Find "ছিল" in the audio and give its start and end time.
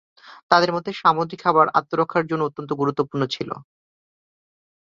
3.35-3.49